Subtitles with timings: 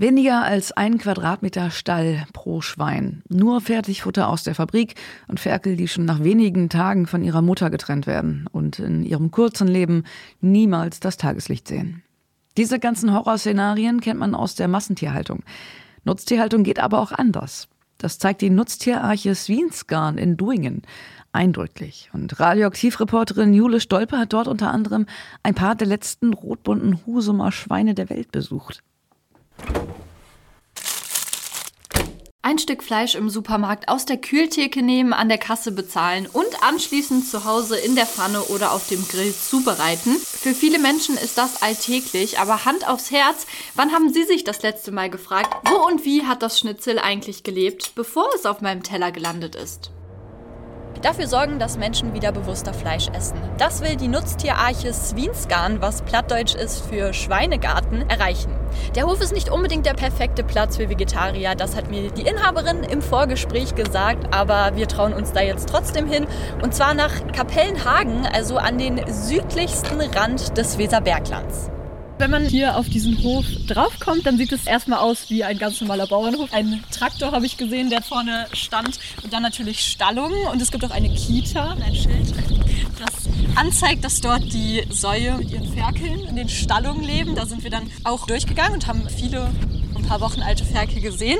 [0.00, 3.22] Weniger als ein Quadratmeter Stall pro Schwein.
[3.28, 4.94] Nur Fertigfutter aus der Fabrik
[5.28, 9.30] und Ferkel, die schon nach wenigen Tagen von ihrer Mutter getrennt werden und in ihrem
[9.30, 10.04] kurzen Leben
[10.40, 12.02] niemals das Tageslicht sehen.
[12.56, 15.42] Diese ganzen Horrorszenarien kennt man aus der Massentierhaltung.
[16.04, 17.68] Nutztierhaltung geht aber auch anders.
[17.98, 20.80] Das zeigt die Nutztierarche Swinsgarn in Duingen
[21.32, 22.08] eindrücklich.
[22.14, 25.04] Und Radioaktivreporterin Jule Stolpe hat dort unter anderem
[25.42, 28.82] ein paar der letzten rotbunten Husumer Schweine der Welt besucht.
[32.42, 37.28] Ein Stück Fleisch im Supermarkt aus der Kühltheke nehmen, an der Kasse bezahlen und anschließend
[37.28, 40.16] zu Hause in der Pfanne oder auf dem Grill zubereiten.
[40.16, 44.62] Für viele Menschen ist das alltäglich, aber Hand aufs Herz, wann haben Sie sich das
[44.62, 48.82] letzte Mal gefragt, wo und wie hat das Schnitzel eigentlich gelebt, bevor es auf meinem
[48.82, 49.90] Teller gelandet ist?
[51.02, 53.38] Dafür sorgen, dass Menschen wieder bewusster Fleisch essen.
[53.56, 58.54] Das will die Nutztierarche Swinsgarn, was plattdeutsch ist für Schweinegarten, erreichen.
[58.94, 62.84] Der Hof ist nicht unbedingt der perfekte Platz für Vegetarier, das hat mir die Inhaberin
[62.84, 66.26] im Vorgespräch gesagt, aber wir trauen uns da jetzt trotzdem hin.
[66.62, 71.70] Und zwar nach Kapellenhagen, also an den südlichsten Rand des Weserberglands.
[72.20, 75.80] Wenn man hier auf diesen Hof draufkommt, dann sieht es erstmal aus wie ein ganz
[75.80, 76.52] normaler Bauernhof.
[76.52, 78.98] Ein Traktor habe ich gesehen, der vorne stand.
[79.22, 80.46] Und dann natürlich Stallungen.
[80.48, 82.34] Und es gibt auch eine Kita, ein Schild,
[82.98, 83.26] das
[83.56, 87.34] anzeigt, dass dort die Säue mit ihren Ferkeln in den Stallungen leben.
[87.36, 89.50] Da sind wir dann auch durchgegangen und haben viele
[90.00, 91.38] ein paar Wochen alte Ferkel gesehen.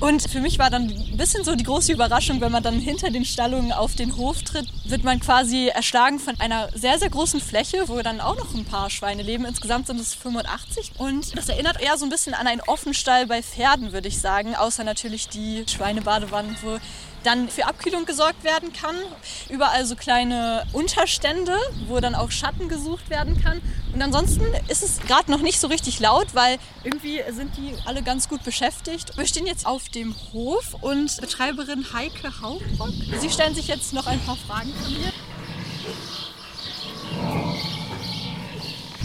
[0.00, 3.10] Und für mich war dann ein bisschen so die große Überraschung, wenn man dann hinter
[3.10, 7.40] den Stallungen auf den Hof tritt, wird man quasi erschlagen von einer sehr, sehr großen
[7.40, 9.44] Fläche, wo dann auch noch ein paar Schweine leben.
[9.44, 10.92] Insgesamt sind es 85.
[10.98, 14.54] Und das erinnert eher so ein bisschen an einen Offenstall bei Pferden, würde ich sagen.
[14.54, 16.78] Außer natürlich die Schweinebadewannen, wo
[17.24, 18.96] dann für Abkühlung gesorgt werden kann.
[19.48, 23.60] Überall so kleine Unterstände, wo dann auch Schatten gesucht werden kann.
[23.92, 28.02] Und ansonsten ist es gerade noch nicht so richtig laut, weil irgendwie sind die alle
[28.02, 29.16] ganz gut beschäftigt.
[29.16, 32.92] Wir stehen jetzt auf dem Hof und Betreiberin Heike Haubock.
[33.20, 35.12] Sie stellen sich jetzt noch ein paar Fragen von mir.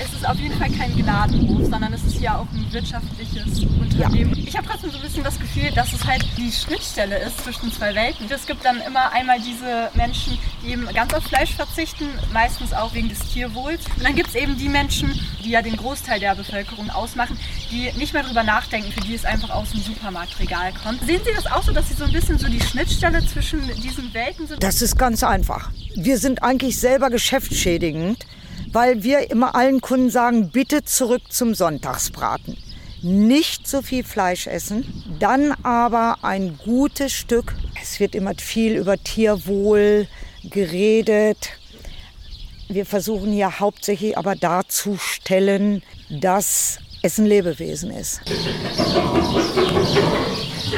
[0.00, 4.34] es ist auf jeden Fall kein Gnadenhof, sondern es ist ja auch ein wirtschaftliches Unternehmen.
[4.34, 4.44] Ja.
[4.48, 7.72] Ich habe trotzdem so ein bisschen das Gefühl, dass es halt die Schnittstelle ist zwischen
[7.72, 8.26] zwei Welten.
[8.28, 12.94] Es gibt dann immer einmal diese Menschen, die eben ganz auf Fleisch verzichten, meistens auch
[12.94, 13.80] wegen des Tierwohls.
[13.96, 15.12] Und dann gibt es eben die Menschen,
[15.44, 17.38] die ja den Großteil der Bevölkerung ausmachen,
[17.70, 21.00] die nicht mehr drüber nachdenken, für die es einfach aus dem Supermarktregal kommt.
[21.06, 24.12] Sehen Sie das auch so, dass Sie so ein bisschen so die Schnittstelle zwischen diesen
[24.14, 24.64] Welten sind?
[24.64, 25.70] Das ist ganz einfach.
[25.94, 28.26] Wir sind eigentlich selber geschäftsschädigend
[28.72, 32.56] weil wir immer allen Kunden sagen, bitte zurück zum Sonntagsbraten.
[33.02, 37.54] Nicht so viel Fleisch essen, dann aber ein gutes Stück.
[37.80, 40.08] Es wird immer viel über Tierwohl
[40.42, 41.50] geredet.
[42.68, 48.20] Wir versuchen hier hauptsächlich aber darzustellen, dass es ein Lebewesen ist.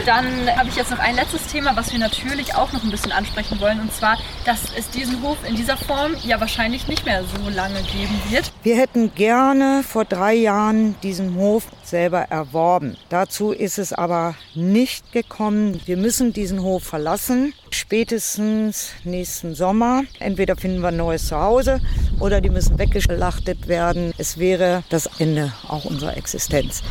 [0.07, 3.13] Dann habe ich jetzt noch ein letztes Thema, was wir natürlich auch noch ein bisschen
[3.13, 3.81] ansprechen wollen.
[3.81, 7.83] Und zwar, dass es diesen Hof in dieser Form ja wahrscheinlich nicht mehr so lange
[7.83, 8.53] geben wird.
[8.63, 12.97] Wir hätten gerne vor drei Jahren diesen Hof selber erworben.
[13.09, 15.81] Dazu ist es aber nicht gekommen.
[15.87, 20.03] Wir müssen diesen Hof verlassen, spätestens nächsten Sommer.
[20.19, 21.81] Entweder finden wir ein neues Zuhause
[22.19, 24.13] oder die müssen weggeschlachtet werden.
[24.19, 26.83] Es wäre das Ende auch unserer Existenz.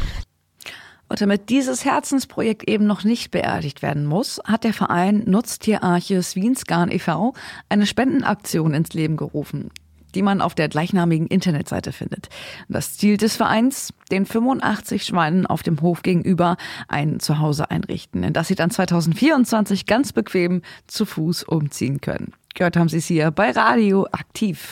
[1.10, 6.92] Und damit dieses Herzensprojekt eben noch nicht beerdigt werden muss, hat der Verein Nutztierarche Swinsgarn
[6.92, 7.34] e.V.
[7.68, 9.72] eine Spendenaktion ins Leben gerufen,
[10.14, 12.30] die man auf der gleichnamigen Internetseite findet.
[12.68, 18.34] Das Ziel des Vereins, den 85 Schweinen auf dem Hof gegenüber ein Zuhause einrichten, in
[18.34, 22.34] das sie dann 2024 ganz bequem zu Fuß umziehen können.
[22.54, 24.68] Gehört haben Sie es hier bei Radio aktiv.